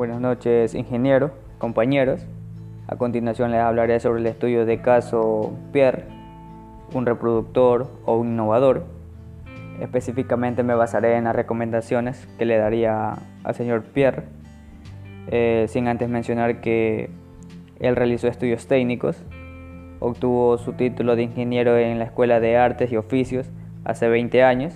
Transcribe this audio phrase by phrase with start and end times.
[0.00, 2.26] Buenas noches, ingeniero, compañeros.
[2.88, 6.04] A continuación les hablaré sobre el estudio de caso Pierre,
[6.94, 8.86] un reproductor o un innovador.
[9.78, 14.22] Específicamente me basaré en las recomendaciones que le daría al señor Pierre,
[15.26, 17.10] eh, sin antes mencionar que
[17.78, 19.22] él realizó estudios técnicos,
[19.98, 23.50] obtuvo su título de ingeniero en la Escuela de Artes y Oficios
[23.84, 24.72] hace 20 años.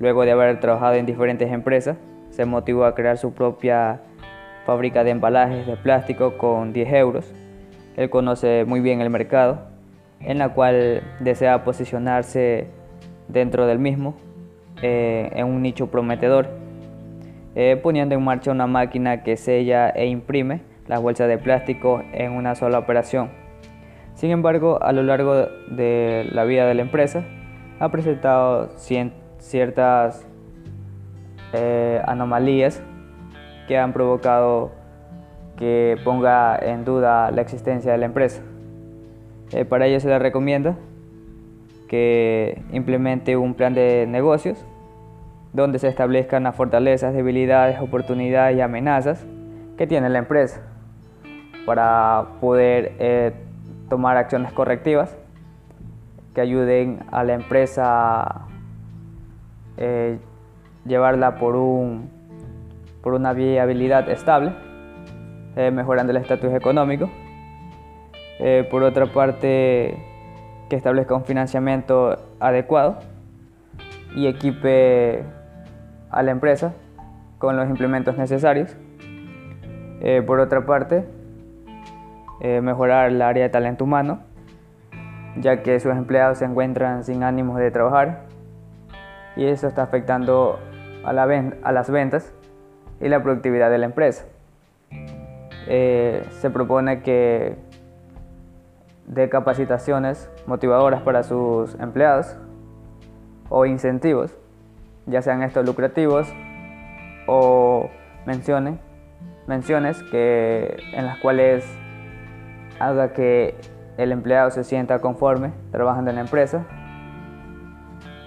[0.00, 1.98] Luego de haber trabajado en diferentes empresas,
[2.30, 4.00] se motivó a crear su propia
[4.64, 7.32] fábrica de embalajes de plástico con 10 euros.
[7.96, 9.60] Él conoce muy bien el mercado,
[10.20, 12.66] en la cual desea posicionarse
[13.28, 14.14] dentro del mismo
[14.82, 16.48] eh, en un nicho prometedor,
[17.54, 22.32] eh, poniendo en marcha una máquina que sella e imprime las bolsas de plástico en
[22.32, 23.30] una sola operación.
[24.14, 25.34] Sin embargo, a lo largo
[25.68, 27.24] de la vida de la empresa,
[27.80, 28.70] ha presentado
[29.38, 30.26] ciertas
[31.52, 32.82] eh, anomalías
[33.66, 34.72] que han provocado
[35.56, 38.42] que ponga en duda la existencia de la empresa.
[39.52, 40.76] Eh, para ello se le recomienda
[41.88, 44.64] que implemente un plan de negocios
[45.52, 49.24] donde se establezcan las fortalezas, debilidades, oportunidades y amenazas
[49.78, 50.62] que tiene la empresa
[51.64, 53.32] para poder eh,
[53.88, 55.16] tomar acciones correctivas
[56.34, 58.48] que ayuden a la empresa a
[59.76, 60.18] eh,
[60.84, 62.10] llevarla por un
[63.04, 64.54] por una viabilidad estable,
[65.56, 67.10] eh, mejorando el estatus económico.
[68.40, 70.02] Eh, por otra parte,
[70.70, 72.98] que establezca un financiamiento adecuado
[74.16, 75.22] y equipe
[76.10, 76.72] a la empresa
[77.38, 78.74] con los implementos necesarios.
[80.00, 81.04] Eh, por otra parte,
[82.62, 84.20] mejorar el área de talento humano,
[85.36, 88.26] ya que sus empleados se encuentran sin ánimos de trabajar
[89.34, 90.58] y eso está afectando
[91.04, 91.22] a, la
[91.62, 92.34] a las ventas
[93.00, 94.24] y la productividad de la empresa.
[95.66, 97.56] Eh, se propone que
[99.06, 102.36] dé capacitaciones motivadoras para sus empleados
[103.48, 104.36] o incentivos,
[105.06, 106.32] ya sean estos lucrativos
[107.26, 107.90] o
[108.26, 108.78] menciones,
[109.46, 111.66] menciones que, en las cuales
[112.78, 113.54] haga que
[113.98, 116.64] el empleado se sienta conforme trabajando en la empresa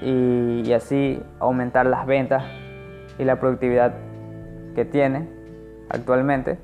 [0.00, 2.44] y, y así aumentar las ventas
[3.18, 3.94] y la productividad
[4.76, 5.26] que tiene
[5.88, 6.58] actualmente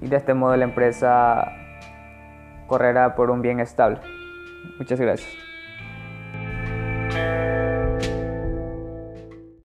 [0.00, 1.52] y de este modo la empresa
[2.66, 4.00] correrá por un bien estable.
[4.78, 5.30] Muchas gracias.